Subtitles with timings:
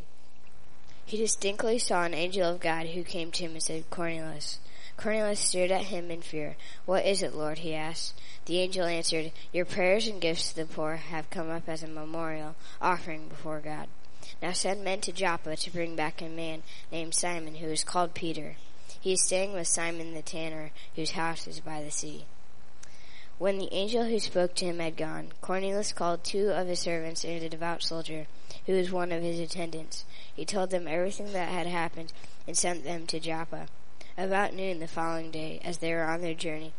[1.05, 4.59] He distinctly saw an angel of God who came to him and said, Cornelius.
[4.97, 6.57] Cornelius stared at him in fear.
[6.87, 7.59] What is it, Lord?
[7.59, 8.19] he asked.
[8.47, 11.89] The angel answered, Your prayers and gifts to the poor have come up as a
[11.89, 13.89] memorial offering before God.
[14.41, 18.15] Now send men to Joppa to bring back a man named Simon who is called
[18.15, 18.57] Peter.
[19.01, 22.25] He is staying with Simon the tanner, whose house is by the sea.
[23.39, 27.25] When the angel who spoke to him had gone, Cornelius called two of his servants
[27.25, 28.27] and a devout soldier,
[28.67, 30.05] who was one of his attendants.
[30.35, 32.13] He told them everything that had happened
[32.47, 33.69] and sent them to Joppa.
[34.17, 36.73] About noon the following day, as they were on their journey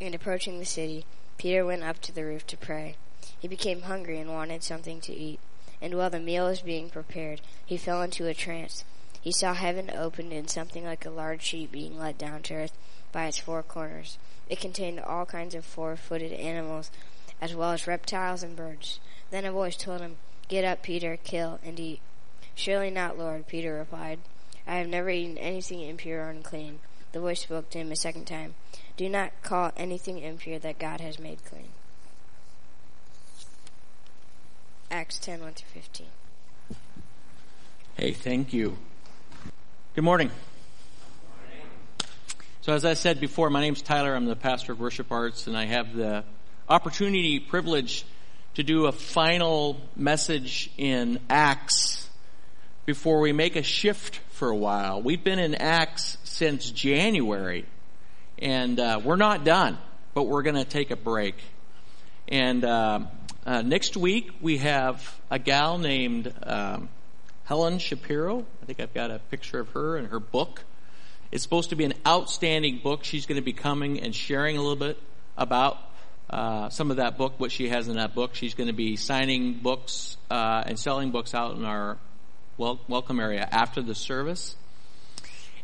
[0.00, 1.04] and approaching the city,
[1.38, 2.94] Peter went up to the roof to pray.
[3.38, 5.40] He became hungry and wanted something to eat.
[5.82, 8.84] And while the meal was being prepared, he fell into a trance.
[9.26, 12.78] He saw heaven opened and something like a large sheet being let down to earth
[13.10, 14.18] by its four corners.
[14.48, 16.92] It contained all kinds of four-footed animals,
[17.40, 19.00] as well as reptiles and birds.
[19.32, 21.98] Then a voice told him, Get up, Peter, kill and eat.
[22.54, 24.20] Surely not, Lord, Peter replied.
[24.64, 26.78] I have never eaten anything impure or unclean.
[27.10, 28.54] The voice spoke to him a second time.
[28.96, 31.70] Do not call anything impure that God has made clean.
[34.88, 36.06] Acts 10 1 through 15.
[37.96, 38.78] Hey, thank you.
[39.96, 40.30] Good morning.
[42.60, 44.14] So, as I said before, my name's Tyler.
[44.14, 46.22] I'm the pastor of Worship Arts, and I have the
[46.68, 48.04] opportunity, privilege
[48.56, 52.10] to do a final message in Acts
[52.84, 55.00] before we make a shift for a while.
[55.00, 57.64] We've been in Acts since January,
[58.38, 59.78] and uh, we're not done,
[60.12, 61.36] but we're going to take a break.
[62.28, 63.00] And uh,
[63.46, 66.90] uh, next week we have a gal named um,
[67.46, 68.44] Helen Shapiro.
[68.62, 70.64] I think I've got a picture of her and her book.
[71.30, 73.04] It's supposed to be an outstanding book.
[73.04, 75.00] She's going to be coming and sharing a little bit
[75.38, 75.78] about
[76.28, 78.34] uh, some of that book, what she has in that book.
[78.34, 81.98] She's going to be signing books uh, and selling books out in our
[82.58, 84.56] wel- welcome area after the service.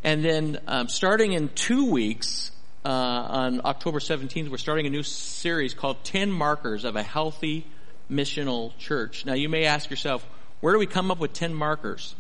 [0.05, 2.53] And then um, starting in two weeks,
[2.85, 7.67] uh, on October 17th, we're starting a new series called 10 Markers of a Healthy
[8.11, 9.27] Missional Church.
[9.27, 10.25] Now you may ask yourself,
[10.63, 12.15] where do we come up with 10 markers?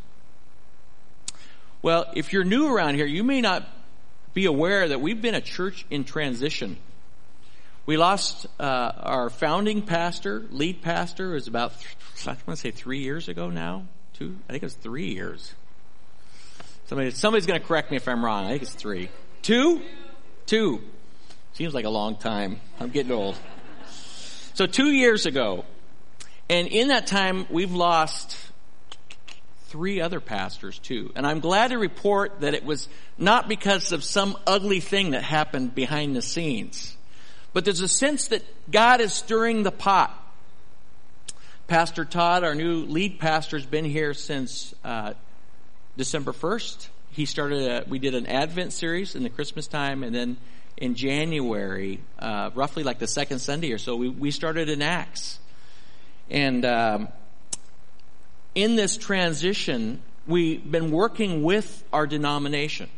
[1.81, 3.67] Well, if you're new around here, you may not
[4.35, 6.77] be aware that we've been a church in transition.
[7.87, 11.73] We lost uh, our founding pastor, lead pastor, was about,
[12.27, 13.87] I want to say three years ago now.
[14.15, 14.37] Two?
[14.49, 15.55] I think it was three years.
[16.87, 18.47] Somebody, somebody's going to correct me if I'm wrong.
[18.47, 19.09] I think it's three.
[19.43, 19.83] Two?
[20.47, 20.81] Two.
[21.53, 22.61] Seems like a long time.
[22.81, 23.37] I'm getting old.
[24.55, 25.65] So two years ago,
[26.53, 28.37] and in that time, we've lost
[29.69, 31.11] three other pastors too.
[31.17, 35.23] And I'm glad to report that it was not because of some ugly thing that
[35.23, 36.95] happened behind the scenes.
[37.55, 40.15] But there's a sense that God is stirring the pot.
[41.69, 45.15] Pastor Todd, our new lead pastor, has been here since uh,
[45.97, 46.89] December 1st.
[47.13, 50.37] He started, a, we did an Advent series in the Christmas time, and then
[50.77, 55.39] in January, uh, roughly like the second Sunday or so, we, we started in Acts.
[56.31, 57.09] And um,
[58.55, 62.89] in this transition, we've been working with our denomination.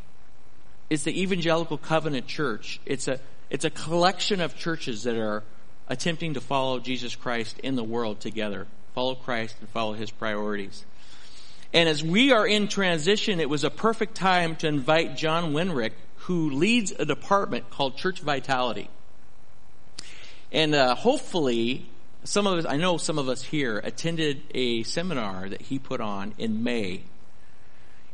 [0.90, 2.80] It's the Evangelical Covenant Church.
[2.86, 3.20] It's a
[3.50, 5.42] it's a collection of churches that are
[5.86, 10.84] attempting to follow Jesus Christ in the world together, follow Christ and follow His priorities.
[11.72, 15.92] And as we are in transition, it was a perfect time to invite John Wenrich,
[16.18, 18.88] who leads a department called Church Vitality.
[20.52, 21.86] And uh, hopefully,
[22.24, 26.00] some of us, I know some of us here attended a seminar that he put
[26.00, 27.02] on in May.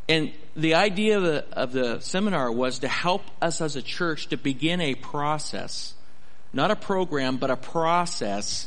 [0.08, 4.26] And the idea of the, of the seminar was to help us as a church
[4.28, 5.94] to begin a process,
[6.52, 8.66] not a program, but a process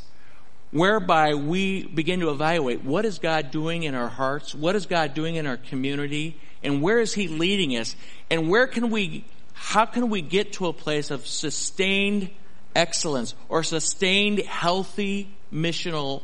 [0.72, 5.14] whereby we begin to evaluate what is God doing in our hearts, what is God
[5.14, 7.98] doing in our community, and where is He leading us,
[8.32, 12.30] and where can we, how can we get to a place of sustained
[12.76, 16.22] excellence or sustained healthy missional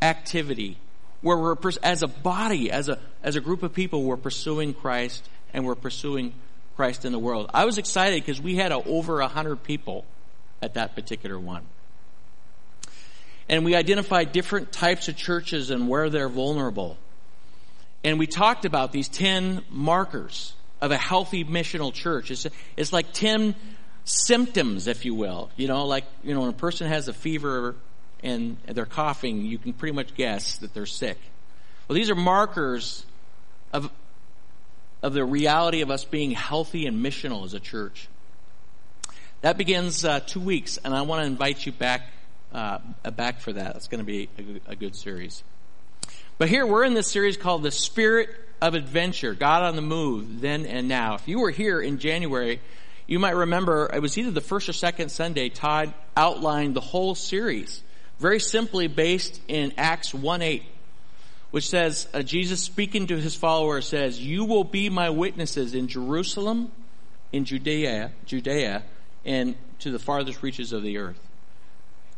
[0.00, 0.78] activity
[1.22, 5.28] where we're, as a body, as a, as a group of people, we're pursuing Christ
[5.54, 6.34] and we're pursuing
[6.76, 7.50] Christ in the world.
[7.54, 10.04] I was excited because we had a, over a hundred people
[10.60, 11.62] at that particular one.
[13.48, 16.96] And we identified different types of churches and where they're vulnerable.
[18.04, 22.30] And we talked about these 10 markers of a healthy missional church.
[22.30, 22.46] It's,
[22.76, 23.54] it's like 10
[24.04, 25.50] symptoms, if you will.
[25.56, 27.74] You know, like, you know, when a person has a fever
[28.22, 31.18] and they're coughing, you can pretty much guess that they're sick.
[31.88, 33.04] Well, these are markers
[33.72, 33.90] of,
[35.02, 38.08] of the reality of us being healthy and missional as a church.
[39.40, 42.02] That begins uh, two weeks, and I want to invite you back
[42.52, 42.78] uh,
[43.16, 43.76] back for that.
[43.76, 44.28] It's going to be
[44.66, 45.42] a, a good series.
[46.38, 50.40] But here we're in this series called The Spirit of Adventure, God on the Move,
[50.40, 51.14] Then and Now.
[51.14, 52.60] If you were here in January,
[53.12, 57.14] you might remember it was either the first or second Sunday, Todd outlined the whole
[57.14, 57.82] series,
[58.18, 60.62] very simply based in Acts 1 8
[61.52, 65.86] which says, uh, Jesus speaking to his followers says, you will be my witnesses in
[65.86, 66.72] Jerusalem,
[67.30, 68.82] in Judea, Judea,
[69.26, 71.20] and to the farthest reaches of the earth.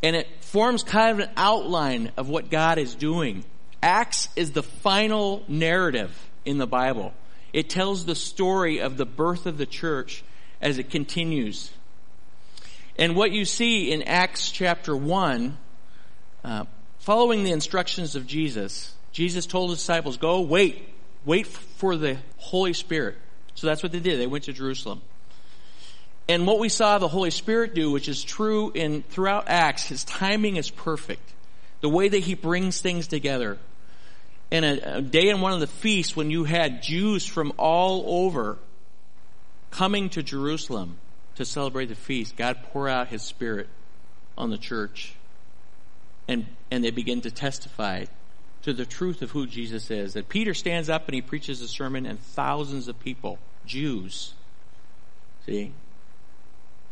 [0.05, 3.45] And it forms kind of an outline of what God is doing.
[3.83, 7.13] Acts is the final narrative in the Bible.
[7.53, 10.23] It tells the story of the birth of the church
[10.65, 11.71] as it continues.
[12.99, 15.57] And what you see in Acts chapter 1,
[16.43, 16.65] uh,
[17.01, 20.89] following the instructions of Jesus, Jesus told his disciples, go wait,
[21.27, 23.17] wait for the Holy Spirit.
[23.55, 24.19] So that's what they did.
[24.19, 25.03] They went to Jerusalem.
[26.29, 30.03] And what we saw the Holy Spirit do, which is true in throughout Acts, his
[30.05, 31.35] timing is perfect.
[31.83, 33.59] The way that he brings things together.
[34.51, 38.25] And a, a day in one of the feasts when you had Jews from all
[38.25, 38.57] over
[39.75, 40.97] coming to Jerusalem
[41.35, 43.69] to celebrate the feast, God pour out his spirit
[44.39, 45.15] on the church.
[46.29, 48.07] And, and they begin to testify
[48.63, 50.15] to the truth of who Jesus is.
[50.15, 54.35] That Peter stands up and he preaches a sermon and thousands of people, Jews,
[55.45, 55.73] see,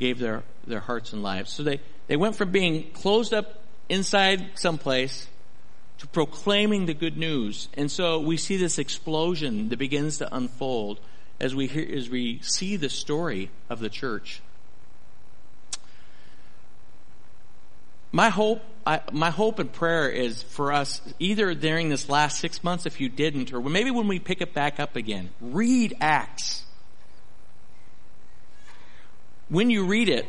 [0.01, 1.53] gave their, their hearts and lives.
[1.53, 5.29] So they, they went from being closed up inside someplace
[5.99, 7.69] to proclaiming the good news.
[7.75, 10.99] And so we see this explosion that begins to unfold
[11.41, 14.41] as we hear, as we see the story of the church.
[18.13, 22.63] My hope, I, my hope and prayer is for us either during this last six
[22.63, 26.63] months, if you didn't, or maybe when we pick it back up again, read Acts.
[29.49, 30.27] When you read it,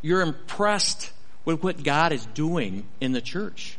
[0.00, 1.12] you're impressed
[1.44, 3.76] with what God is doing in the church.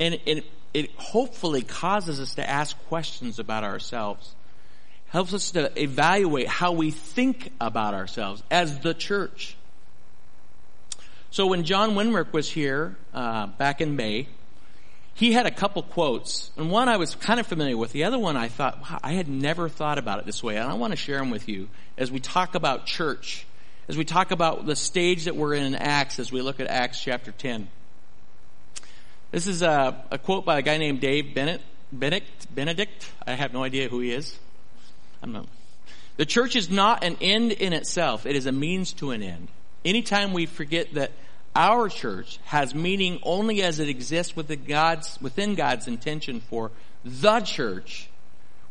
[0.00, 4.34] And it, it hopefully causes us to ask questions about ourselves.
[5.08, 9.56] Helps us to evaluate how we think about ourselves as the church.
[11.32, 14.28] So when John Winmark was here uh, back in May,
[15.14, 17.92] he had a couple quotes, and one I was kind of familiar with.
[17.92, 20.68] The other one I thought, wow, I had never thought about it this way, and
[20.68, 21.68] I want to share them with you
[21.98, 23.46] as we talk about church,
[23.88, 26.68] as we talk about the stage that we're in in Acts, as we look at
[26.68, 27.68] Acts chapter 10.
[29.30, 31.60] This is a, a quote by a guy named Dave Bennett,
[31.92, 33.10] Benedict, Benedict.
[33.26, 34.38] I have no idea who he is.
[35.22, 35.46] I'm not.
[36.16, 38.26] The church is not an end in itself.
[38.26, 39.48] It is a means to an end.
[39.84, 41.12] Anytime we forget that
[41.54, 46.72] our church has meaning only as it exists within God's, within God's intention for
[47.04, 48.08] the church,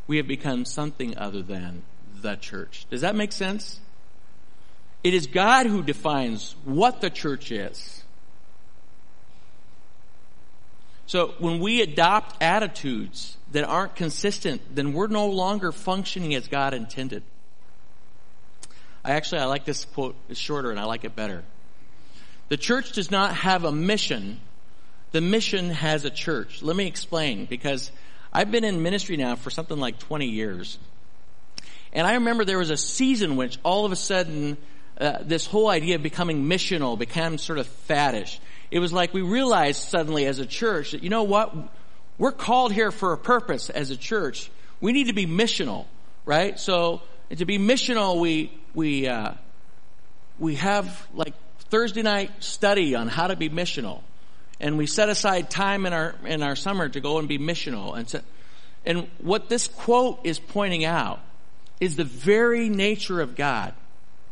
[0.06, 1.82] we have become something other than
[2.20, 2.86] the church.
[2.90, 3.80] Does that make sense?
[5.02, 8.04] It is God who defines what the church is.
[11.10, 16.72] So when we adopt attitudes that aren't consistent, then we're no longer functioning as God
[16.72, 17.24] intended.
[19.04, 20.14] I actually, I like this quote.
[20.28, 21.42] It's shorter and I like it better.
[22.48, 24.38] The church does not have a mission.
[25.10, 26.62] The mission has a church.
[26.62, 27.90] Let me explain because
[28.32, 30.78] I've been in ministry now for something like 20 years.
[31.92, 34.56] And I remember there was a season which all of a sudden
[35.00, 38.38] uh, this whole idea of becoming missional became sort of faddish.
[38.70, 41.54] It was like we realized suddenly as a church that, you know what?
[42.18, 44.50] We're called here for a purpose as a church.
[44.80, 45.86] We need to be missional,
[46.24, 46.58] right?
[46.58, 47.02] So
[47.36, 49.32] to be missional, we, we, uh,
[50.38, 51.34] we have like
[51.70, 54.02] Thursday night study on how to be missional.
[54.60, 57.96] And we set aside time in our, in our summer to go and be missional.
[57.96, 58.20] And, so,
[58.84, 61.20] and what this quote is pointing out
[61.80, 63.72] is the very nature of God,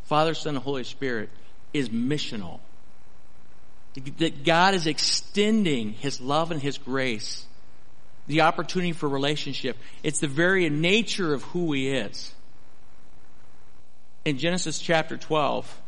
[0.05, 1.31] Father, Son, and Holy Spirit,
[1.73, 2.61] is missional.
[4.19, 7.47] That God is extending His love and His grace,
[8.27, 9.77] the opportunity for relationship.
[10.03, 12.33] It's the very nature of who He is
[14.29, 15.81] in Genesis chapter 12,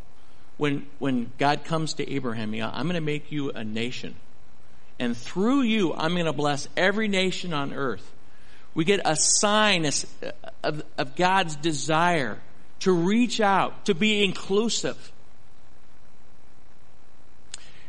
[0.57, 4.15] when, when God comes to Abraham, I'm going to make you a nation.
[4.99, 8.11] And through you, I'm going to bless every nation on earth.
[8.75, 9.85] We get a sign
[10.63, 12.39] of, of God's desire
[12.81, 15.13] to reach out, to be inclusive.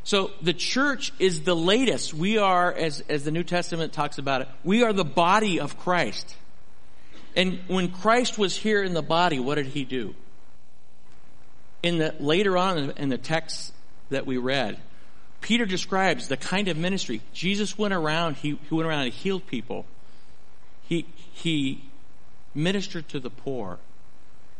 [0.03, 2.13] So the church is the latest.
[2.13, 5.77] We are, as, as the New Testament talks about it, we are the body of
[5.77, 6.35] Christ.
[7.35, 10.15] And when Christ was here in the body, what did he do?
[11.83, 13.73] In the, later on in the text
[14.09, 14.77] that we read,
[15.39, 17.21] Peter describes the kind of ministry.
[17.33, 19.85] Jesus went around, he, he went around and healed people.
[20.83, 21.83] He, he
[22.53, 23.79] ministered to the poor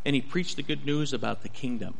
[0.06, 1.96] and he preached the good news about the kingdom.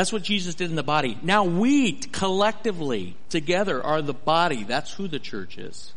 [0.00, 1.18] That's what Jesus did in the body.
[1.20, 4.64] Now we collectively together are the body.
[4.64, 5.92] That's who the church is.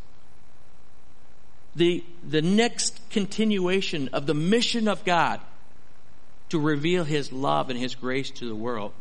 [1.74, 5.40] The, the next continuation of the mission of God
[6.50, 8.92] to reveal His love and His grace to the world.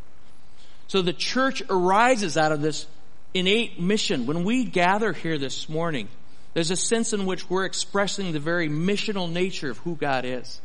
[0.87, 2.87] So the church arises out of this
[3.33, 4.25] innate mission.
[4.25, 6.07] When we gather here this morning,
[6.53, 10.61] there's a sense in which we're expressing the very missional nature of who God is.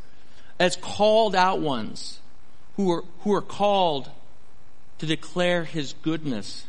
[0.61, 2.19] As called out ones
[2.77, 4.09] who are, who are called
[4.99, 6.65] to declare His goodness,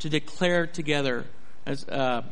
[0.00, 1.26] to declare together,
[1.66, 2.22] as uh,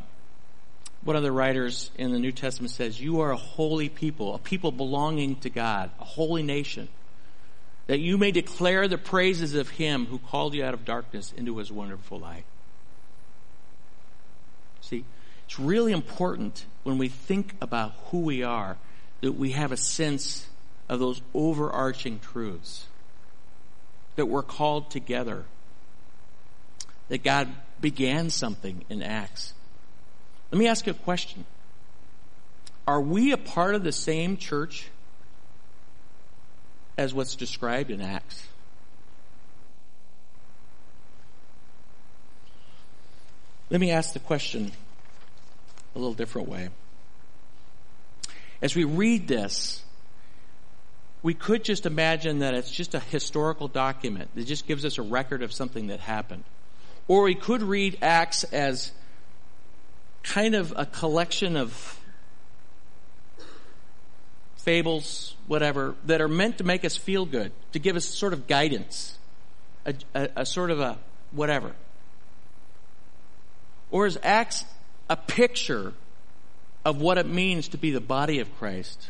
[1.03, 4.39] one of the writers in the New Testament says, you are a holy people, a
[4.39, 6.87] people belonging to God, a holy nation,
[7.87, 11.57] that you may declare the praises of Him who called you out of darkness into
[11.57, 12.45] His wonderful light.
[14.81, 15.03] See,
[15.45, 18.77] it's really important when we think about who we are
[19.21, 20.47] that we have a sense
[20.87, 22.85] of those overarching truths
[24.15, 25.45] that we're called together.
[27.09, 27.49] That God
[27.79, 29.53] began something in Acts.
[30.51, 31.45] Let me ask you a question.
[32.87, 34.87] Are we a part of the same church
[36.97, 38.47] as what's described in Acts?
[43.69, 44.71] Let me ask the question
[45.95, 46.69] a little different way.
[48.61, 49.81] As we read this,
[51.23, 55.01] we could just imagine that it's just a historical document that just gives us a
[55.01, 56.43] record of something that happened.
[57.07, 58.91] Or we could read Acts as
[60.23, 61.99] kind of a collection of
[64.55, 68.47] fables, whatever, that are meant to make us feel good, to give us sort of
[68.47, 69.17] guidance,
[69.85, 70.97] a, a, a sort of a
[71.31, 71.73] whatever.
[73.89, 74.63] Or is Acts
[75.09, 75.93] a picture
[76.85, 79.09] of what it means to be the body of Christ?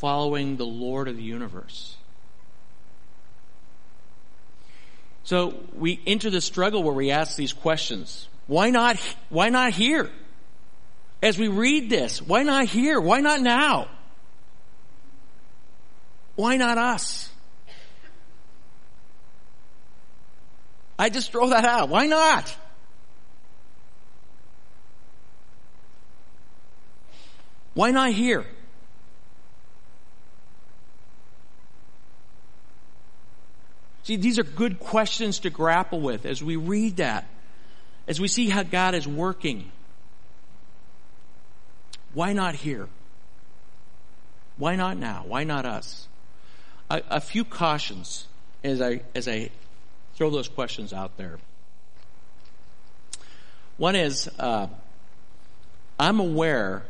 [0.00, 1.94] Following the Lord of the universe.
[5.24, 8.26] So we enter the struggle where we ask these questions.
[8.46, 8.96] Why not,
[9.28, 10.10] why not here?
[11.22, 12.98] As we read this, why not here?
[12.98, 13.88] Why not now?
[16.34, 17.28] Why not us?
[20.98, 21.90] I just throw that out.
[21.90, 22.56] Why not?
[27.74, 28.46] Why not here?
[34.02, 37.26] See, these are good questions to grapple with as we read that,
[38.08, 39.70] as we see how God is working.
[42.14, 42.88] Why not here?
[44.56, 45.24] Why not now?
[45.26, 46.08] Why not us?
[46.88, 48.26] A, a few cautions
[48.64, 49.50] as I, as I
[50.14, 51.38] throw those questions out there.
[53.76, 54.66] One is, uh,
[55.98, 56.84] I'm aware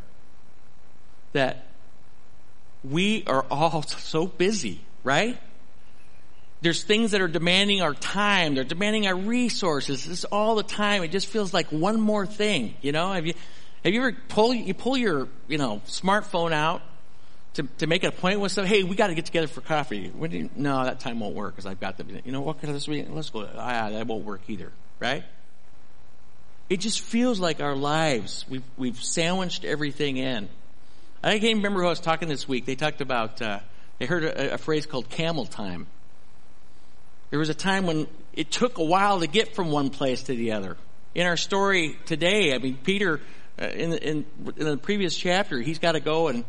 [1.32, 1.66] that
[2.82, 5.38] we are all so busy, right?
[6.62, 8.54] There's things that are demanding our time.
[8.54, 10.04] They're demanding our resources.
[10.04, 11.02] This all the time.
[11.02, 12.74] It just feels like one more thing.
[12.82, 13.32] You know, have you,
[13.84, 16.82] have you ever pull, you pull your, you know, smartphone out
[17.54, 18.68] to, to make an appointment with someone?
[18.68, 20.12] Hey, we got to get together for coffee.
[20.20, 22.86] You, no, that time won't work because I've got the, you know, what of this
[22.86, 23.06] week?
[23.08, 23.48] Let's go.
[23.56, 24.70] Ah, that won't work either.
[24.98, 25.24] Right?
[26.68, 30.48] It just feels like our lives, we've, we've sandwiched everything in.
[31.22, 32.66] I can't remember who I was talking this week.
[32.66, 33.60] They talked about, uh,
[33.98, 35.86] they heard a, a phrase called camel time.
[37.30, 40.34] There was a time when it took a while to get from one place to
[40.34, 40.76] the other.
[41.14, 43.20] In our story today, I mean, Peter,
[43.60, 46.44] uh, in, in, in the previous chapter, he's got to go and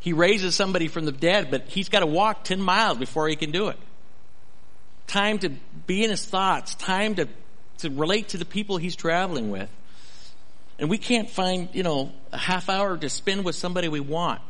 [0.00, 3.36] he raises somebody from the dead, but he's got to walk 10 miles before he
[3.36, 3.78] can do it.
[5.06, 5.50] Time to
[5.86, 7.28] be in his thoughts, time to,
[7.78, 9.70] to relate to the people he's traveling with.
[10.78, 14.40] And we can't find, you know, a half hour to spend with somebody we want.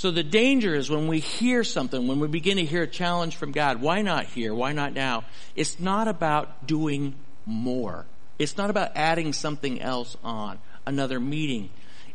[0.00, 3.36] So the danger is when we hear something, when we begin to hear a challenge
[3.36, 4.54] from God, why not here?
[4.54, 5.24] Why not now?
[5.54, 8.06] It's not about doing more.
[8.38, 11.68] It's not about adding something else on, another meeting.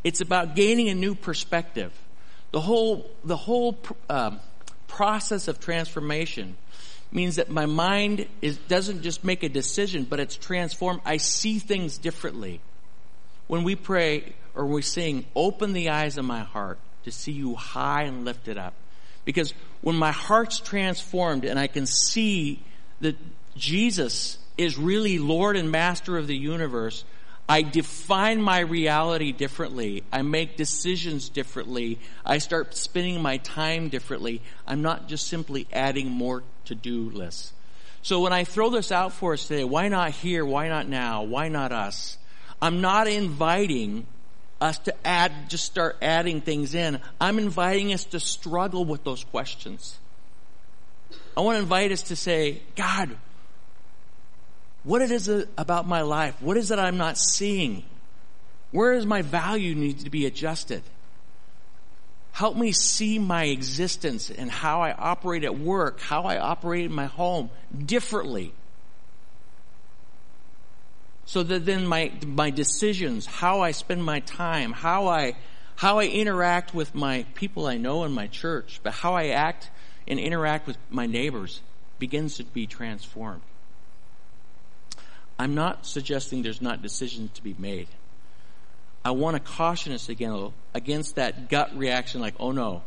[0.03, 1.93] It's about gaining a new perspective.
[2.49, 3.77] The whole, the whole
[4.09, 4.39] um,
[4.87, 6.57] process of transformation
[7.11, 11.01] means that my mind is, doesn't just make a decision, but it's transformed.
[11.05, 12.61] I see things differently.
[13.45, 17.55] When we pray or we sing, open the eyes of my heart, to see you
[17.55, 18.73] high and lifted up.
[19.23, 22.61] Because when my heart's transformed and I can see
[23.01, 23.15] that
[23.55, 27.03] Jesus is really Lord and Master of the universe,
[27.47, 30.03] I define my reality differently.
[30.11, 31.99] I make decisions differently.
[32.25, 34.41] I start spending my time differently.
[34.67, 37.53] I'm not just simply adding more to-do lists.
[38.01, 40.45] So when I throw this out for us today, why not here?
[40.45, 41.23] Why not now?
[41.23, 42.17] Why not us?
[42.61, 44.07] I'm not inviting
[44.61, 46.99] us to add, just start adding things in.
[47.19, 49.97] I'm inviting us to struggle with those questions.
[51.35, 53.17] I want to invite us to say, God,
[54.83, 56.41] what it is about my life?
[56.41, 57.83] What is it I'm not seeing?
[58.71, 60.83] Where is my value need to be adjusted?
[62.31, 66.93] Help me see my existence and how I operate at work, how I operate in
[66.93, 67.49] my home
[67.85, 68.53] differently.
[71.25, 75.35] So that then my, my decisions, how I spend my time, how I,
[75.75, 79.71] how I interact with my people I know in my church, but how I act
[80.07, 81.61] and interact with my neighbors
[81.97, 83.41] begins to be transformed.
[85.37, 87.87] I'm not suggesting there's not decisions to be made.
[89.03, 92.83] I want to caution us again against that gut reaction like, oh no,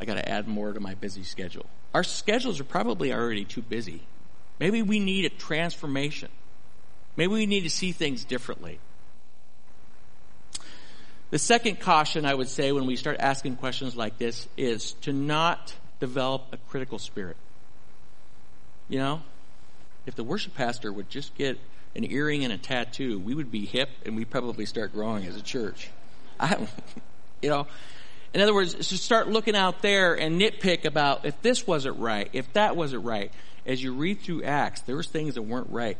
[0.00, 1.66] I got to add more to my busy schedule.
[1.94, 4.02] Our schedules are probably already too busy.
[4.58, 6.28] Maybe we need a transformation.
[7.16, 8.78] Maybe we need to see things differently.
[11.30, 15.12] The second caution I would say when we start asking questions like this is to
[15.12, 17.36] not develop a critical spirit.
[18.88, 19.22] You know,
[20.04, 21.58] if the worship pastor would just get
[21.94, 25.36] an earring and a tattoo, we would be hip and we'd probably start growing as
[25.36, 25.88] a church.
[26.38, 26.66] I,
[27.42, 27.66] you know,
[28.34, 32.30] in other words, to start looking out there and nitpick about if this wasn't right,
[32.32, 33.32] if that wasn't right.
[33.64, 35.96] As you read through Acts, there was things that weren't right.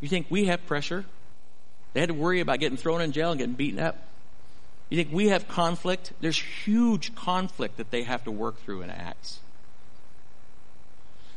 [0.00, 1.04] You think we have pressure?
[1.92, 3.96] They had to worry about getting thrown in jail and getting beaten up.
[4.90, 6.12] You think we have conflict?
[6.20, 9.40] There's huge conflict that they have to work through in Acts.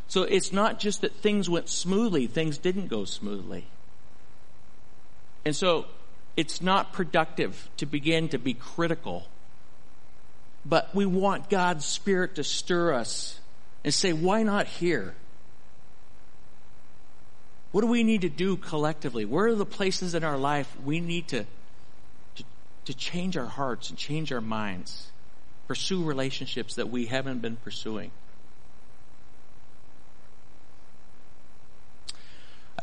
[0.08, 3.66] So it's not just that things went smoothly, things didn't go smoothly.
[5.46, 5.86] And so
[6.38, 9.28] it's not productive to begin to be critical.
[10.66, 13.40] But we want God's Spirit to stir us
[13.84, 15.16] and say, why not here?
[17.72, 19.24] What do we need to do collectively?
[19.24, 21.46] Where are the places in our life we need to,
[22.36, 22.44] to,
[22.86, 25.08] to change our hearts and change our minds?
[25.68, 28.12] Pursue relationships that we haven't been pursuing.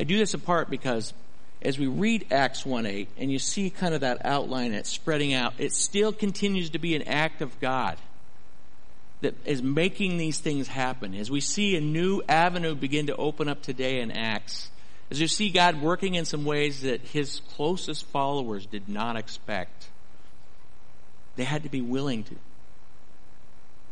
[0.00, 1.12] I do this in part because
[1.60, 5.54] as we read Acts 1-8 and you see kind of that outline that's spreading out,
[5.58, 7.98] it still continues to be an act of God
[9.20, 11.14] that is making these things happen.
[11.14, 14.70] As we see a new avenue begin to open up today in Acts,
[15.10, 19.88] as you see God working in some ways that his closest followers did not expect,
[21.36, 22.36] they had to be willing to,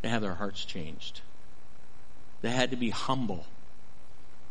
[0.02, 1.22] to have their hearts changed.
[2.42, 3.46] They had to be humble.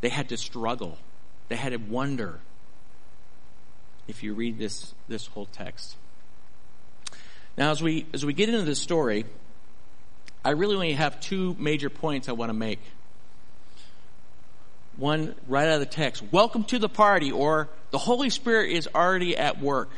[0.01, 0.97] They had to struggle.
[1.49, 2.39] They had to wonder
[4.07, 5.95] if you read this, this whole text.
[7.57, 9.25] Now, as we, as we get into this story,
[10.43, 12.79] I really only have two major points I want to make.
[14.97, 16.23] One right out of the text.
[16.31, 19.89] Welcome to the party, or the Holy Spirit is already at work.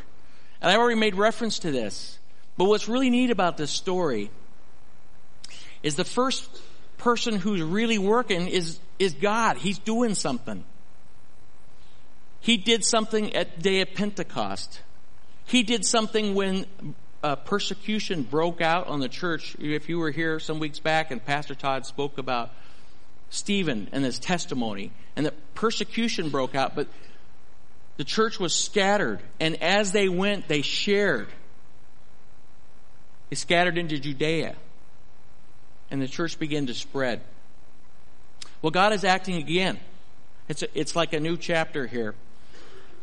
[0.60, 2.17] And I already made reference to this.
[2.57, 4.31] But what's really neat about this story
[5.83, 6.49] is the first
[6.97, 9.57] person who's really working is, is God.
[9.57, 10.63] He's doing something.
[12.39, 14.81] He did something at day of Pentecost.
[15.45, 16.65] He did something when
[17.23, 19.55] uh, persecution broke out on the church.
[19.60, 22.51] If you were here some weeks back and Pastor Todd spoke about
[23.29, 26.87] Stephen and his testimony and that persecution broke out, but
[27.97, 31.27] the church was scattered and as they went, they shared.
[33.29, 34.55] They scattered into Judea
[35.89, 37.21] and the church began to spread.
[38.61, 39.79] Well, God is acting again.
[40.47, 42.15] It's, a, it's like a new chapter here.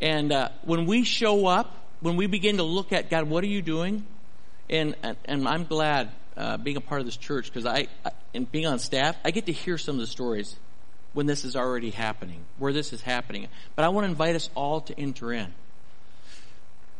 [0.01, 3.47] And uh, when we show up, when we begin to look at God, what are
[3.47, 4.05] you doing?
[4.69, 8.51] And and I'm glad uh, being a part of this church because I, I and
[8.51, 10.55] being on staff, I get to hear some of the stories
[11.13, 13.47] when this is already happening, where this is happening.
[13.75, 15.53] But I want to invite us all to enter in.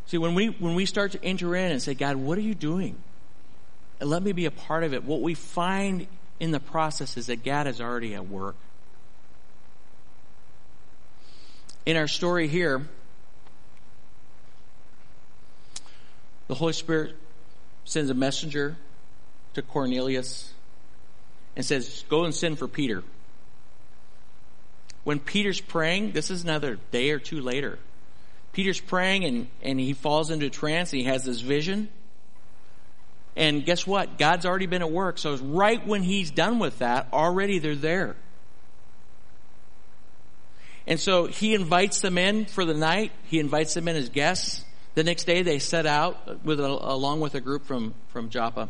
[0.08, 2.56] See, when we when we start to enter in and say, God, what are you
[2.56, 2.96] doing?
[4.00, 5.04] And let me be a part of it.
[5.04, 6.08] What we find
[6.40, 8.56] in the process is that God is already at work.
[11.86, 12.88] In our story here,
[16.48, 17.16] the Holy Spirit
[17.84, 18.78] sends a messenger
[19.56, 20.54] to Cornelius
[21.56, 23.04] and says, Go and send for Peter.
[25.04, 27.80] When Peter's praying, this is another day or two later.
[28.54, 31.90] Peter's praying and, and he falls into trance and he has this vision.
[33.36, 34.18] And guess what?
[34.18, 35.18] God's already been at work.
[35.18, 38.16] So right when he's done with that, already they're there.
[40.88, 43.12] And so he invites them in for the night.
[43.26, 44.64] He invites them in as guests.
[44.94, 48.70] The next day they set out with a, along with a group from, from Joppa.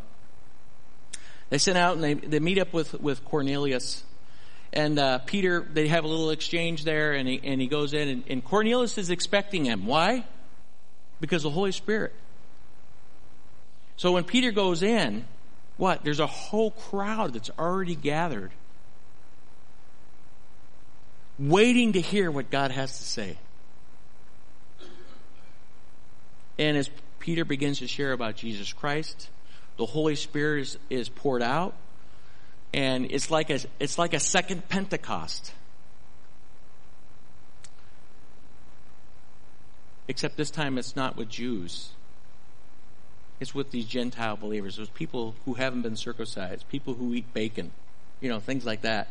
[1.49, 4.03] They sent out and they, they meet up with, with Cornelius.
[4.73, 8.09] And uh, Peter, they have a little exchange there, and he, and he goes in,
[8.09, 9.85] and, and Cornelius is expecting him.
[9.85, 10.25] Why?
[11.21, 12.13] Because the Holy Spirit.
[13.95, 15.25] So when Peter goes in,
[15.77, 16.03] what?
[16.03, 18.51] There's a whole crowd that's already gathered,
[21.39, 23.37] waiting to hear what God has to say.
[26.57, 29.29] And as Peter begins to share about Jesus Christ,
[29.77, 31.73] the Holy Spirit is, is poured out,
[32.73, 35.51] and it's like a it's like a second Pentecost.
[40.07, 41.89] Except this time it's not with Jews.
[43.39, 44.77] It's with these Gentile believers.
[44.77, 47.71] Those people who haven't been circumcised, people who eat bacon,
[48.21, 49.09] you know, things like that.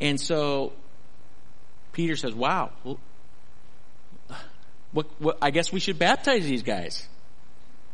[0.00, 0.72] And so
[1.92, 2.98] Peter says, wow, well,
[4.92, 7.06] what, what, I guess we should baptize these guys.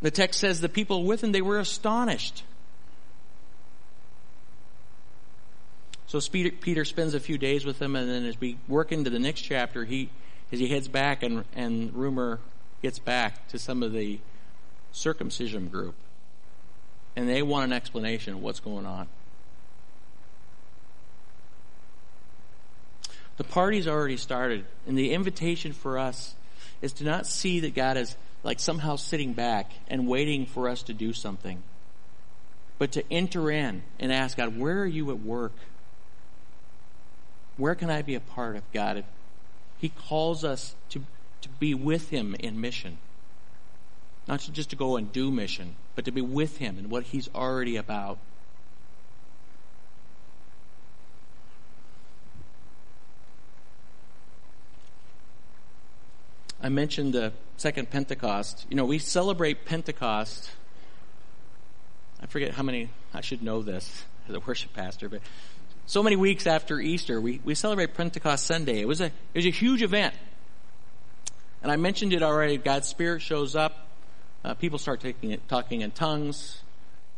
[0.04, 2.42] The text says the people with him, they were astonished.
[6.06, 9.18] So Peter spends a few days with them, and then as we work into the
[9.18, 10.10] next chapter, he
[10.52, 12.38] as he heads back, and and rumor
[12.82, 14.18] gets back to some of the
[14.92, 15.94] circumcision group,
[17.16, 19.08] and they want an explanation of what's going on.
[23.38, 26.34] The party's already started, and the invitation for us
[26.82, 30.84] is to not see that God is like somehow sitting back and waiting for us
[30.84, 31.62] to do something,
[32.78, 35.54] but to enter in and ask God, where are you at work?
[37.56, 38.98] Where can I be a part of God?
[38.98, 39.04] If
[39.84, 41.02] he calls us to,
[41.42, 42.96] to be with Him in mission.
[44.26, 47.04] Not to just to go and do mission, but to be with Him in what
[47.04, 48.18] He's already about.
[56.64, 58.64] I mentioned the second Pentecost.
[58.70, 60.50] You know, we celebrate Pentecost.
[62.22, 65.20] I forget how many, I should know this as a worship pastor, but
[65.84, 68.80] so many weeks after Easter, we, we celebrate Pentecost Sunday.
[68.80, 70.14] It was a, it was a huge event.
[71.62, 72.56] And I mentioned it already.
[72.56, 73.86] God's Spirit shows up.
[74.42, 76.62] Uh, people start taking it, talking in tongues.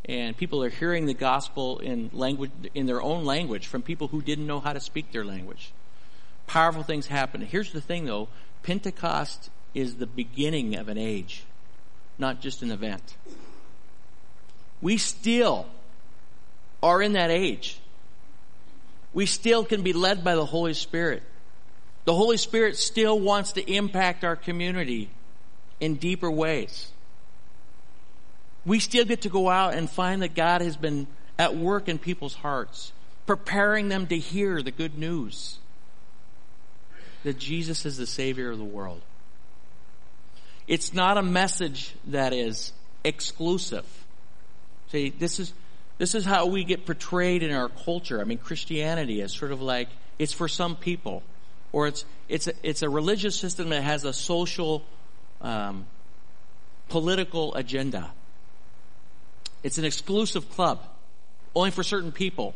[0.03, 4.21] And people are hearing the gospel in language, in their own language from people who
[4.21, 5.71] didn't know how to speak their language.
[6.47, 7.39] Powerful things happen.
[7.41, 8.27] Here's the thing though.
[8.67, 11.43] Pentecost is the beginning of an age,
[12.19, 13.15] not just an event.
[14.81, 15.65] We still
[16.83, 17.79] are in that age
[19.17, 21.23] we still can be led by the Holy Spirit.
[22.05, 25.09] The Holy Spirit still wants to impact our community
[25.79, 26.91] in deeper ways.
[28.63, 31.07] We still get to go out and find that God has been
[31.39, 32.91] at work in people's hearts,
[33.25, 35.57] preparing them to hear the good news
[37.27, 39.01] that Jesus is the Savior of the world.
[40.65, 42.71] It's not a message that is
[43.03, 43.85] exclusive.
[44.93, 45.51] See, this is,
[45.97, 48.21] this is how we get portrayed in our culture.
[48.21, 51.21] I mean, Christianity is sort of like it's for some people,
[51.73, 54.85] or it's it's a, it's a religious system that has a social,
[55.41, 55.85] um,
[56.87, 58.09] political agenda.
[59.63, 60.81] It's an exclusive club,
[61.53, 62.55] only for certain people.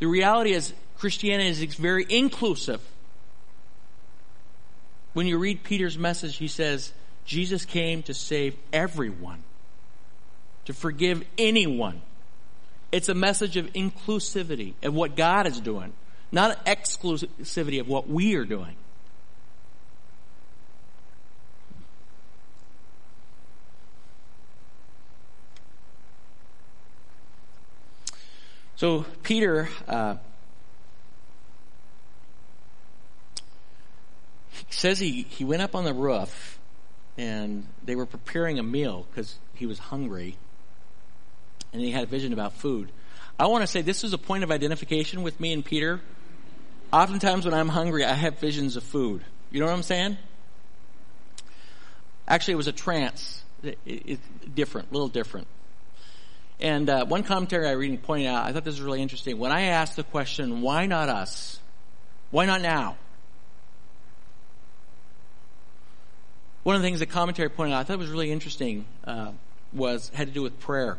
[0.00, 2.80] The reality is Christianity is very inclusive.
[5.12, 6.92] When you read Peter's message, he says
[7.24, 9.42] Jesus came to save everyone,
[10.64, 12.02] to forgive anyone
[12.92, 15.94] it's a message of inclusivity of what God is doing,
[16.30, 18.76] not exclusivity of what we are doing.
[28.76, 30.16] So Peter uh,
[34.74, 36.58] says he, he went up on the roof
[37.18, 40.36] and they were preparing a meal because he was hungry
[41.72, 42.90] and he had a vision about food.
[43.38, 46.00] I want to say this is a point of identification with me and Peter.
[46.92, 49.24] Oftentimes when I'm hungry, I have visions of food.
[49.50, 50.18] You know what I'm saying?
[52.28, 53.42] Actually, it was a trance.
[53.62, 55.46] It, it, different, a little different.
[56.60, 59.38] And uh, one commentary I read pointed out, I thought this was really interesting.
[59.38, 61.58] When I asked the question, why not us?
[62.30, 62.96] Why not now?
[66.62, 69.32] One of the things the commentary pointed out, I thought was really interesting, uh,
[69.72, 70.98] was had to do with prayer.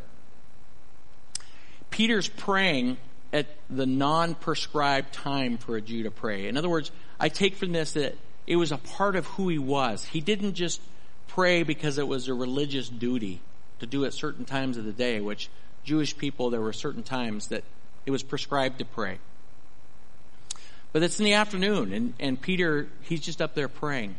[1.90, 2.98] Peter's praying
[3.32, 6.48] at the non-prescribed time for a Jew to pray.
[6.48, 9.58] In other words, I take from this that it was a part of who he
[9.58, 10.04] was.
[10.06, 10.82] He didn't just
[11.28, 13.40] pray because it was a religious duty
[13.80, 15.50] to do at certain times of the day, which
[15.84, 17.64] Jewish people, there were certain times that
[18.06, 19.18] it was prescribed to pray.
[20.92, 24.16] But it's in the afternoon, and, and Peter, he's just up there praying.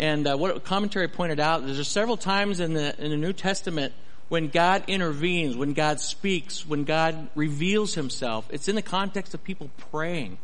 [0.00, 3.92] And uh, what commentary pointed out, there's several times in the in the New Testament
[4.30, 8.46] when God intervenes, when God speaks, when God reveals Himself.
[8.48, 10.38] It's in the context of people praying.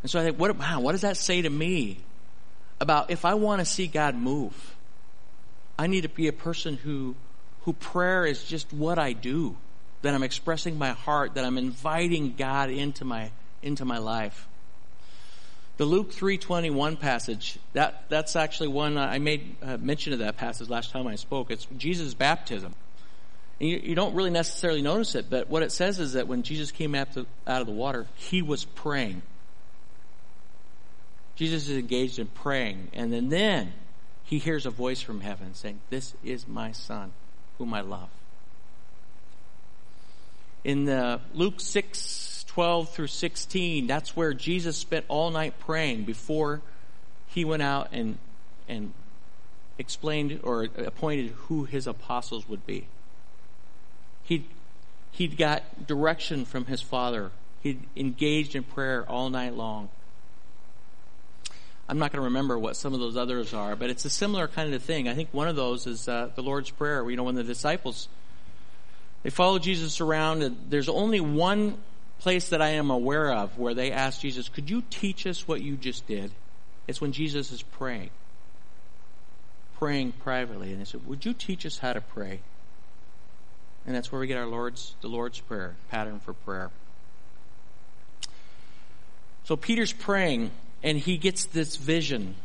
[0.00, 1.98] And so I think, what, wow, what does that say to me
[2.80, 4.74] about if I want to see God move?
[5.78, 7.16] I need to be a person who,
[7.62, 9.54] who prayer is just what I do.
[10.00, 13.32] That I'm expressing my heart, that I'm inviting God into my,
[13.62, 14.48] into my life.
[15.76, 20.68] The Luke 3:21 passage, that, that's actually one I made uh, mention of that passage
[20.68, 21.50] last time I spoke.
[21.50, 22.74] It's Jesus' baptism.
[23.60, 26.42] And you, you, don't really necessarily notice it, but what it says is that when
[26.42, 29.22] Jesus came out, to, out of the water, he was praying.
[31.36, 33.72] Jesus is engaged in praying, and then, then
[34.24, 37.12] he hears a voice from heaven saying, This is my son,
[37.58, 38.08] whom I love.
[40.64, 46.62] In the Luke 6, 12 through 16, that's where Jesus spent all night praying before
[47.26, 48.16] he went out and,
[48.68, 48.92] and
[49.76, 52.86] explained or appointed who his apostles would be.
[54.22, 54.44] He'd,
[55.10, 57.32] he'd got direction from his father.
[57.60, 59.88] He'd engaged in prayer all night long.
[61.88, 64.46] I'm not going to remember what some of those others are, but it's a similar
[64.46, 65.08] kind of thing.
[65.08, 67.10] I think one of those is uh, the Lord's Prayer.
[67.10, 68.08] You know, when the disciples
[69.24, 71.78] they follow Jesus around, and there's only one
[72.24, 75.60] place that I am aware of where they ask Jesus, "Could you teach us what
[75.60, 76.32] you just did?"
[76.88, 78.10] It's when Jesus is praying,
[79.78, 82.40] praying privately, and they said, "Would you teach us how to pray?"
[83.86, 86.70] And that's where we get our Lord's the Lord's Prayer pattern for prayer.
[89.44, 90.50] So Peter's praying
[90.82, 92.36] and he gets this vision,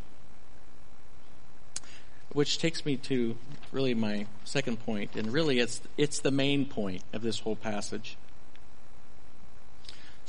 [2.34, 3.38] which takes me to
[3.72, 8.18] really my second point, and really it's, it's the main point of this whole passage.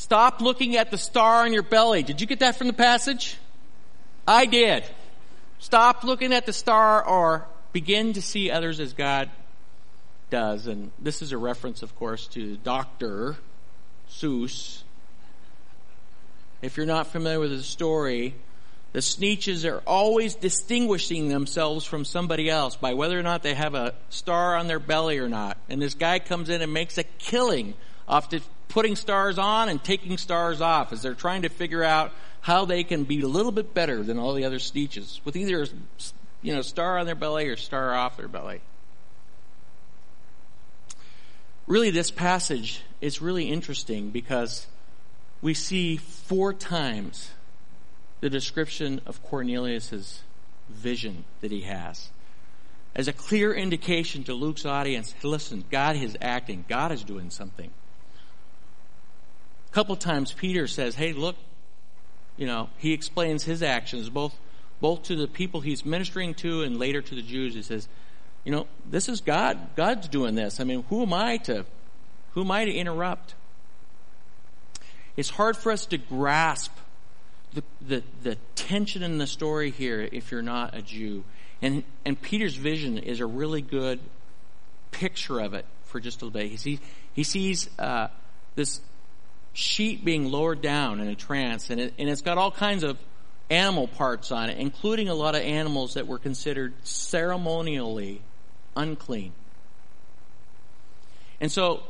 [0.00, 2.02] Stop looking at the star on your belly.
[2.02, 3.36] Did you get that from the passage?
[4.26, 4.82] I did.
[5.58, 9.28] Stop looking at the star or begin to see others as God
[10.30, 10.66] does.
[10.66, 13.36] And this is a reference, of course, to Dr.
[14.10, 14.84] Seuss
[16.62, 18.34] if you're not familiar with the story,
[18.92, 23.74] the Sneetches are always distinguishing themselves from somebody else by whether or not they have
[23.74, 25.56] a star on their belly or not.
[25.68, 27.74] And this guy comes in and makes a killing
[28.30, 32.64] to putting stars on and taking stars off as they're trying to figure out how
[32.64, 35.66] they can be a little bit better than all the other Sneetches with either,
[36.42, 38.60] you know, star on their belly or star off their belly.
[41.66, 44.66] Really, this passage is really interesting because
[45.40, 47.30] we see four times
[48.20, 50.22] the description of Cornelius's
[50.68, 52.10] vision that he has
[52.94, 56.64] as a clear indication to Luke's audience, listen, God is acting.
[56.68, 57.70] God is doing something.
[59.70, 61.36] A couple times Peter says, hey, look,
[62.36, 64.34] you know, he explains his actions both,
[64.80, 67.54] both to the people he's ministering to and later to the Jews.
[67.54, 67.86] He says,
[68.44, 69.76] you know, this is God.
[69.76, 70.58] God's doing this.
[70.58, 71.66] I mean, who am I to,
[72.32, 73.34] who am I to interrupt?
[75.16, 76.72] It's hard for us to grasp
[77.52, 81.24] the, the, the tension in the story here if you're not a Jew.
[81.62, 84.00] And, and Peter's vision is a really good
[84.90, 86.50] picture of it for just a little bit.
[86.50, 86.78] He sees,
[87.12, 88.08] he sees uh,
[88.54, 88.80] this
[89.52, 92.98] sheet being lowered down in a trance, and, it, and it's got all kinds of
[93.50, 98.22] animal parts on it, including a lot of animals that were considered ceremonially
[98.76, 99.32] unclean.
[101.40, 101.82] And so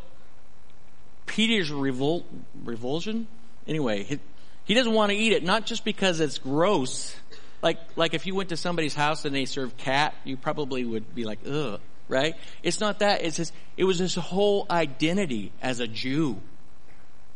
[1.27, 3.27] Peter's revulsion.
[3.66, 4.18] Anyway, he,
[4.64, 7.14] he doesn't want to eat it, not just because it's gross.
[7.62, 11.14] Like, like if you went to somebody's house and they served cat, you probably would
[11.14, 12.37] be like, ugh, right?
[12.62, 13.23] It's not that.
[13.23, 16.40] It's his, it was his whole identity as a Jew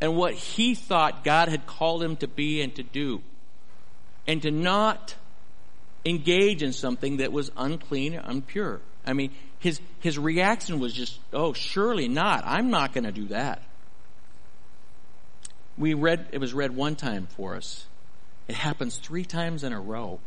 [0.01, 3.21] and what he thought God had called him to be and to do.
[4.27, 5.15] And to not
[6.05, 8.81] engage in something that was unclean, impure.
[9.05, 12.43] I mean, his, his reaction was just, oh, surely not.
[12.45, 13.61] I'm not going to do that.
[15.77, 17.85] We read, it was read one time for us.
[18.47, 20.19] It happens three times in a row.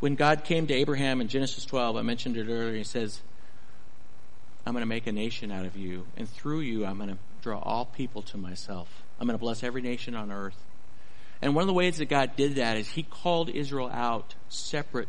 [0.00, 3.20] When God came to Abraham in Genesis 12, I mentioned it earlier, he says,
[4.68, 7.16] I'm going to make a nation out of you, and through you, I'm going to
[7.40, 9.02] draw all people to myself.
[9.18, 10.62] I'm going to bless every nation on earth.
[11.40, 15.08] And one of the ways that God did that is he called Israel out separate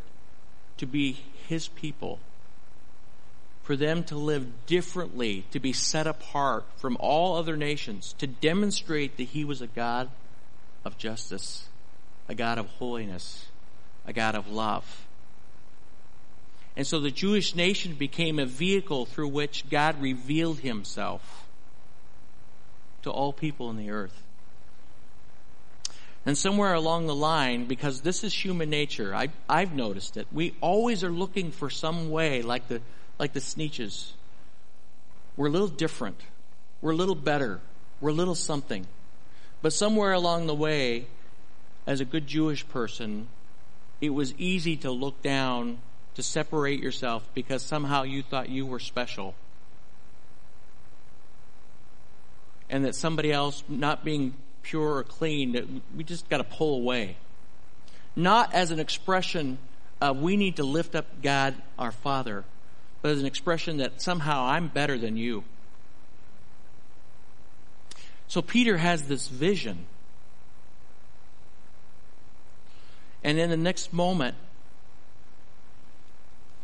[0.78, 1.17] to be
[1.50, 2.19] his people
[3.63, 9.17] for them to live differently, to be set apart from all other nations, to demonstrate
[9.17, 10.10] that He was a God
[10.86, 11.67] of justice,
[12.30, 13.48] a God of holiness,
[14.08, 15.09] a God of love.
[16.75, 21.47] And so the Jewish nation became a vehicle through which God revealed himself
[23.03, 24.23] to all people in the earth.
[26.25, 30.27] And somewhere along the line, because this is human nature, I, I've noticed it.
[30.32, 32.82] We always are looking for some way, like the
[33.19, 34.12] like the Sneetches.
[35.36, 36.19] We're a little different.
[36.82, 37.60] We're a little better.
[38.01, 38.88] We're a little something.
[39.62, 41.08] But somewhere along the way,
[41.86, 43.27] as a good Jewish person,
[43.99, 45.79] it was easy to look down,
[46.19, 49.34] to separate yourself because somehow you thought you were special.
[52.69, 57.15] And that somebody else not being pure or clean, we just got to pull away.
[58.17, 59.60] Not as an expression
[60.01, 62.43] of we need to lift up God our Father,
[63.01, 65.45] but as an expression that somehow I'm better than you.
[68.27, 69.86] So Peter has this vision.
[73.23, 74.36] And in the next moment,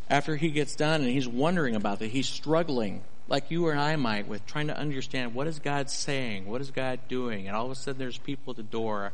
[0.08, 3.96] after he gets done and he's wondering about it, he's struggling like you and I
[3.96, 6.46] might with trying to understand what is God saying?
[6.46, 7.48] What is God doing?
[7.48, 9.12] And all of a sudden there's people at the door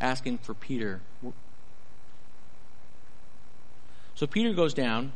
[0.00, 1.00] asking for Peter.
[4.14, 5.12] So Peter goes down.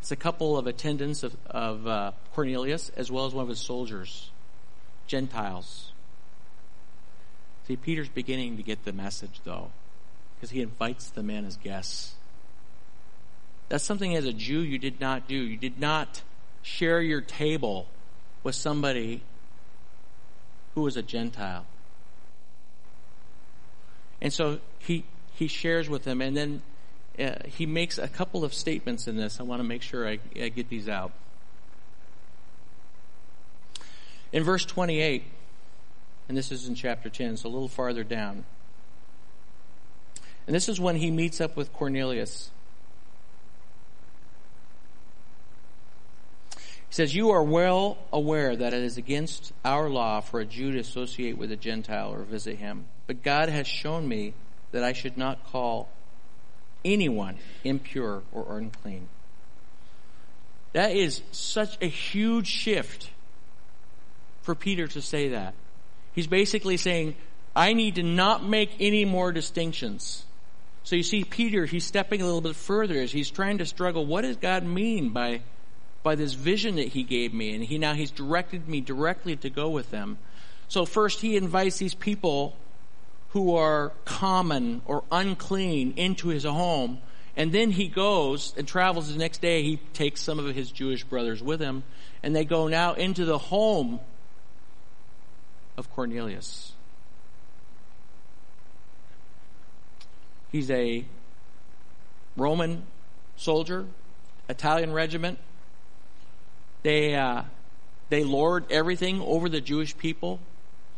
[0.00, 3.60] It's a couple of attendants of, of uh, Cornelius as well as one of his
[3.60, 4.30] soldiers,
[5.06, 5.92] Gentiles.
[7.68, 9.70] See, Peter's beginning to get the message though,
[10.34, 12.14] because he invites them in as guests.
[13.70, 15.36] That's something as a Jew you did not do.
[15.36, 16.22] You did not
[16.60, 17.86] share your table
[18.42, 19.22] with somebody
[20.74, 21.64] who was a Gentile.
[24.20, 25.04] And so he,
[25.34, 26.62] he shares with them, and then
[27.16, 29.38] uh, he makes a couple of statements in this.
[29.38, 31.12] I want to make sure I, I get these out.
[34.32, 35.22] In verse 28,
[36.28, 38.44] and this is in chapter 10, so a little farther down.
[40.48, 42.50] And this is when he meets up with Cornelius.
[46.90, 50.72] He says, You are well aware that it is against our law for a Jew
[50.72, 52.86] to associate with a Gentile or visit him.
[53.06, 54.34] But God has shown me
[54.72, 55.88] that I should not call
[56.84, 59.08] anyone impure or unclean.
[60.72, 63.10] That is such a huge shift
[64.42, 65.54] for Peter to say that.
[66.12, 67.14] He's basically saying,
[67.54, 70.24] I need to not make any more distinctions.
[70.82, 74.06] So you see, Peter, he's stepping a little bit further as he's trying to struggle.
[74.06, 75.42] What does God mean by
[76.02, 79.50] by this vision that he gave me and he now he's directed me directly to
[79.50, 80.18] go with them.
[80.68, 82.56] So first he invites these people
[83.30, 86.98] who are common or unclean into his home
[87.36, 89.62] and then he goes and travels the next day.
[89.62, 91.84] He takes some of his Jewish brothers with him
[92.22, 94.00] and they go now into the home
[95.76, 96.72] of Cornelius.
[100.50, 101.04] He's a
[102.36, 102.84] Roman
[103.36, 103.86] soldier,
[104.48, 105.38] Italian regiment,
[106.82, 107.42] they, uh,
[108.08, 110.40] they lord everything over the Jewish people.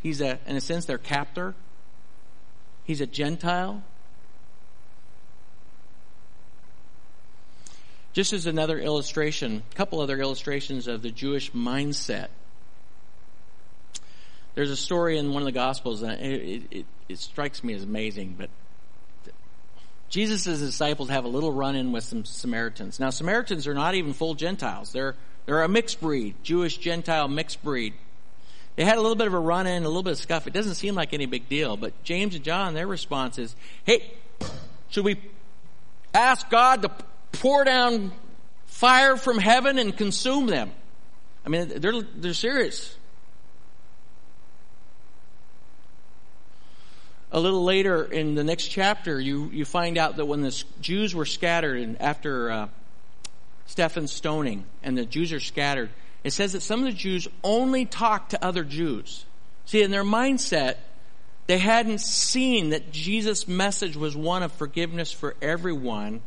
[0.03, 1.55] He's a, in a sense, their captor.
[2.85, 3.83] He's a Gentile.
[8.12, 12.29] Just as another illustration, a couple other illustrations of the Jewish mindset.
[14.55, 17.85] There's a story in one of the Gospels, and it, it, it strikes me as
[17.85, 18.51] amazing, but
[20.11, 23.01] Jesus' disciples have a little run in with some Samaritans.
[23.01, 24.92] Now, Samaritans are not even full Gentiles.
[24.92, 25.14] They're
[25.46, 27.94] they're a mixed breed, Jewish Gentile mixed breed.
[28.76, 30.46] They had a little bit of a run in, a little bit of scuff.
[30.46, 34.12] It doesn't seem like any big deal, but James and John, their response is, hey,
[34.88, 35.20] should we
[36.14, 36.90] ask God to
[37.33, 38.12] pour down
[38.66, 40.70] fire from heaven and consume them?
[41.44, 42.96] I mean, they're, they're serious.
[47.31, 51.14] A little later in the next chapter, you, you find out that when the Jews
[51.14, 52.68] were scattered and after uh,
[53.66, 55.90] Stephen's stoning and the Jews are scattered,
[56.25, 59.25] it says that some of the Jews only talked to other Jews.
[59.64, 60.77] See, in their mindset,
[61.46, 66.22] they hadn't seen that Jesus' message was one of forgiveness for everyone,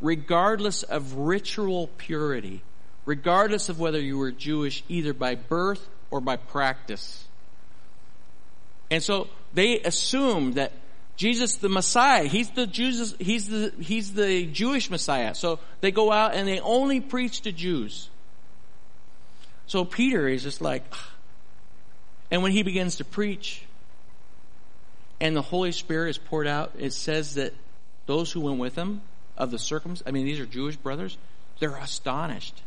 [0.00, 2.62] regardless of ritual purity,
[3.04, 7.26] regardless of whether you were Jewish either by birth or by practice.
[8.90, 10.72] And so they assumed that
[11.20, 12.24] Jesus the Messiah.
[12.24, 15.34] He's the Jews, he's the, he's the Jewish Messiah.
[15.34, 18.08] So they go out and they only preach to Jews.
[19.66, 21.10] So Peter is just like, ah.
[22.30, 23.62] and when he begins to preach
[25.20, 27.52] and the Holy Spirit is poured out, it says that
[28.06, 29.02] those who went with him
[29.36, 31.18] of the circum, I mean, these are Jewish brothers,
[31.58, 32.62] they're astonished.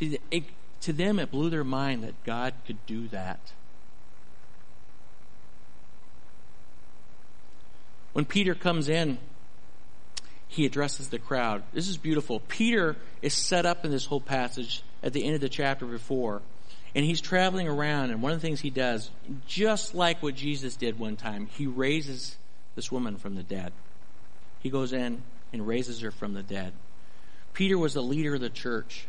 [0.00, 0.42] See, it,
[0.80, 3.38] to them it blew their mind that God could do that.
[8.14, 9.18] When Peter comes in
[10.54, 11.64] he addresses the crowd.
[11.72, 12.38] This is beautiful.
[12.38, 16.42] Peter is set up in this whole passage at the end of the chapter before.
[16.94, 19.10] And he's traveling around, and one of the things he does,
[19.48, 22.36] just like what Jesus did one time, he raises
[22.76, 23.72] this woman from the dead.
[24.60, 26.72] He goes in and raises her from the dead.
[27.52, 29.06] Peter was the leader of the church.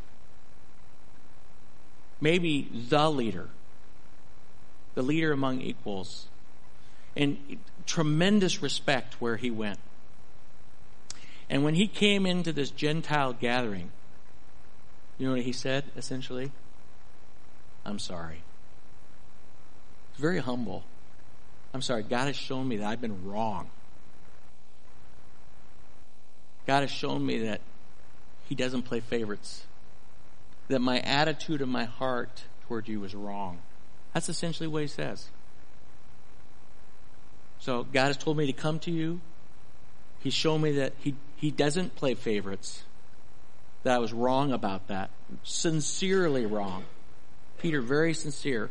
[2.20, 3.50] Maybe the leader.
[4.96, 6.26] The leader among equals.
[7.16, 7.38] And
[7.86, 9.80] tremendous respect where he went.
[11.50, 13.92] And when he came into this Gentile gathering,
[15.18, 16.52] you know what he said, essentially?
[17.86, 18.42] I'm sorry.
[20.18, 20.84] Very humble.
[21.74, 22.04] I'm sorry.
[22.04, 23.70] God has shown me that I've been wrong.
[26.66, 27.62] God has shown me that
[28.48, 29.66] He doesn't play favorites.
[30.68, 33.60] That my attitude of my heart toward you is wrong.
[34.14, 35.30] That's essentially what He says.
[37.60, 39.22] So God has told me to come to you.
[40.20, 42.84] He's shown me that He, he doesn't play favorites.
[43.84, 45.12] That I was wrong about that.
[45.44, 46.86] Sincerely wrong.
[47.60, 48.70] Peter, very sincere.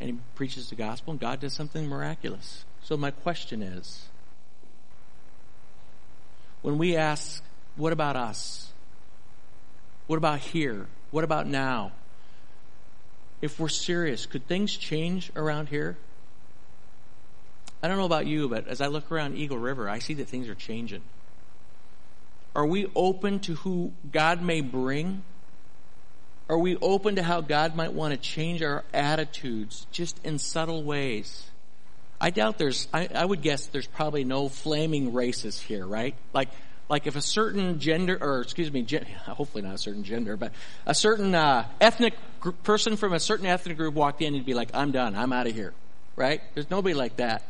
[0.00, 2.64] And he preaches the gospel, and God does something miraculous.
[2.82, 4.06] So, my question is
[6.60, 7.42] when we ask,
[7.76, 8.72] what about us?
[10.06, 10.86] What about here?
[11.10, 11.92] What about now?
[13.40, 15.96] If we're serious, could things change around here?
[17.82, 20.28] I don't know about you, but as I look around Eagle River, I see that
[20.28, 21.02] things are changing.
[22.56, 25.22] Are we open to who God may bring?
[26.48, 30.82] Are we open to how God might want to change our attitudes just in subtle
[30.82, 31.50] ways?
[32.20, 36.14] I doubt there's, I, I would guess there's probably no flaming races here, right?
[36.32, 36.48] Like,
[36.88, 40.52] like if a certain gender, or excuse me, gen, hopefully not a certain gender, but
[40.86, 44.54] a certain uh, ethnic gr- person from a certain ethnic group walked in, you'd be
[44.54, 45.72] like, I'm done, I'm out of here,
[46.16, 46.40] right?
[46.54, 47.42] There's nobody like that.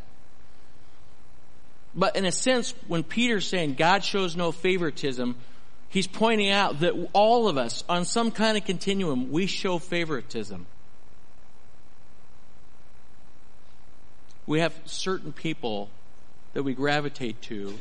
[1.95, 5.37] But in a sense, when Peter's saying God shows no favoritism,
[5.89, 10.67] he's pointing out that all of us, on some kind of continuum, we show favoritism.
[14.47, 15.89] We have certain people
[16.53, 17.79] that we gravitate to,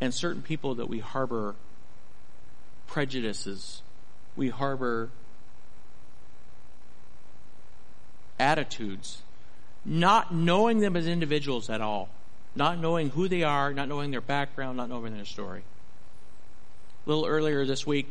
[0.00, 1.54] and certain people that we harbor
[2.86, 3.82] prejudices.
[4.36, 5.10] We harbor
[8.38, 9.22] attitudes,
[9.84, 12.08] not knowing them as individuals at all,
[12.54, 15.62] not knowing who they are, not knowing their background, not knowing their story
[17.06, 18.08] a little earlier this week,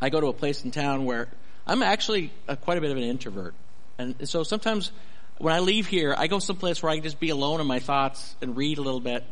[0.00, 1.28] I go to a place in town where
[1.66, 3.54] I'm actually a, quite a bit of an introvert.
[3.98, 4.92] And so sometimes
[5.38, 7.78] when I leave here, I go someplace where I can just be alone in my
[7.78, 9.24] thoughts and read a little bit.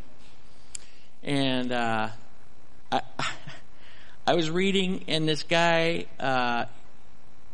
[1.24, 2.08] And, uh,
[2.92, 3.00] I,
[4.26, 6.66] I was reading and this guy, uh,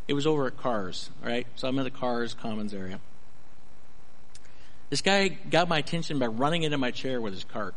[0.06, 1.46] it was over at Carrs, right?
[1.56, 3.00] So I'm in the Carrs Commons area.
[4.88, 7.74] This guy got my attention by running into my chair with his cart.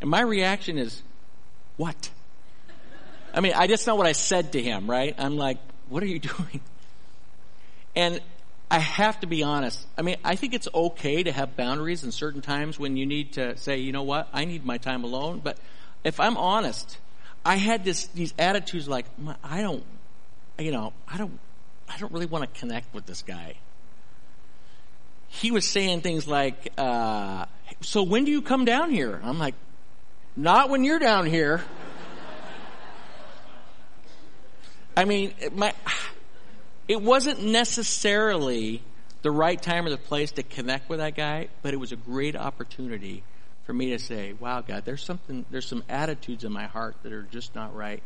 [0.00, 1.02] And my reaction is,
[1.78, 2.10] what?
[3.32, 5.14] I mean, I just know what I said to him, right?
[5.16, 5.56] I'm like,
[5.88, 6.60] what are you doing?
[7.96, 8.20] And
[8.74, 9.86] I have to be honest.
[9.96, 13.34] I mean, I think it's okay to have boundaries in certain times when you need
[13.34, 15.40] to say, you know what, I need my time alone.
[15.44, 15.58] But
[16.02, 16.98] if I'm honest,
[17.44, 19.06] I had this, these attitudes like,
[19.44, 19.84] I don't,
[20.58, 21.38] you know, I don't,
[21.88, 23.54] I don't really want to connect with this guy.
[25.28, 27.44] He was saying things like, uh,
[27.80, 29.20] so when do you come down here?
[29.22, 29.54] I'm like,
[30.36, 31.62] not when you're down here.
[34.96, 35.72] I mean, my,
[36.88, 38.82] it wasn't necessarily
[39.22, 41.96] the right time or the place to connect with that guy, but it was a
[41.96, 43.22] great opportunity
[43.64, 47.12] for me to say, wow, God, there's something, there's some attitudes in my heart that
[47.12, 48.02] are just not right.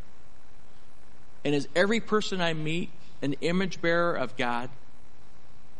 [1.45, 4.71] And as every person I meet, an image bearer of God,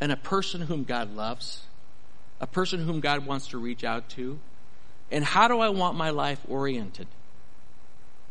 [0.01, 1.61] and a person whom God loves,
[2.41, 4.39] a person whom God wants to reach out to,
[5.11, 7.07] and how do I want my life oriented?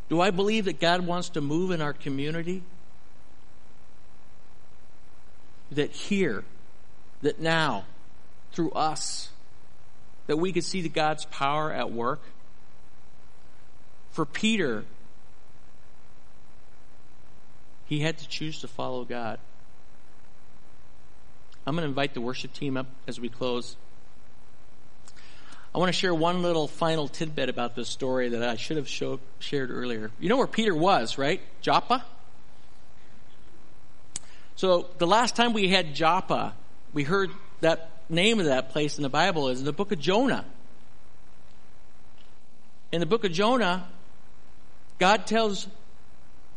[0.08, 2.62] Do I believe that God wants to move in our community?
[5.72, 6.44] That here,
[7.22, 7.84] that now,
[8.52, 9.28] through us,
[10.26, 12.20] that we could see the God's power at work?
[14.10, 14.84] For Peter,
[17.86, 19.38] he had to choose to follow God.
[21.66, 23.76] I'm going to invite the worship team up as we close.
[25.74, 28.88] I want to share one little final tidbit about this story that I should have
[28.88, 30.10] shared earlier.
[30.18, 31.40] You know where Peter was, right?
[31.60, 32.04] Joppa?
[34.59, 36.52] So the last time we had Joppa,
[36.92, 37.30] we heard
[37.61, 40.44] that name of that place in the Bible is in the book of Jonah.
[42.90, 43.86] In the book of Jonah,
[44.98, 45.68] God tells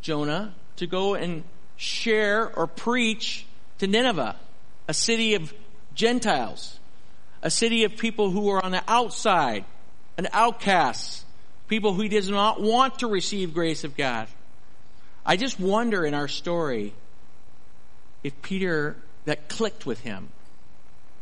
[0.00, 1.44] Jonah to go and
[1.76, 3.46] share or preach
[3.78, 4.34] to Nineveh,
[4.88, 5.54] a city of
[5.94, 6.80] Gentiles.
[7.42, 9.64] a city of people who are on the outside,
[10.16, 11.24] an outcasts,
[11.68, 14.28] people who does not want to receive grace of God.
[15.26, 16.94] I just wonder in our story
[18.22, 20.28] if Peter, that clicked with him.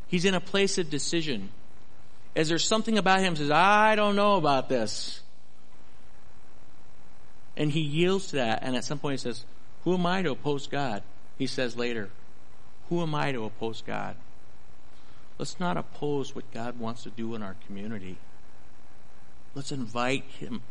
[0.09, 1.51] He's in a place of decision.
[2.35, 5.21] As there's something about him says, I don't know about this.
[7.57, 9.45] And he yields to that, and at some point he says,
[9.85, 11.03] Who am I to oppose God?
[11.39, 12.11] He says later,
[12.89, 14.17] Who am I to oppose God?
[15.39, 18.19] Let's not oppose what God wants to do in our community.
[19.55, 20.63] Let's invite Him,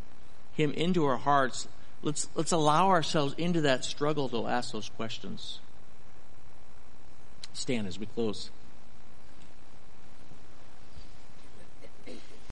[0.53, 1.67] Him into our hearts.
[2.01, 5.59] Let's, let's allow ourselves into that struggle to ask those questions.
[7.59, 8.51] Stand as we close.